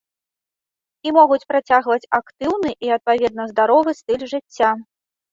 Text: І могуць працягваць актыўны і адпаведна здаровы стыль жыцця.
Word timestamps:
І 1.07 1.11
могуць 1.17 1.43
працягваць 1.51 2.07
актыўны 2.19 2.71
і 2.87 2.89
адпаведна 2.95 3.45
здаровы 3.51 3.91
стыль 3.99 4.25
жыцця. 4.33 4.71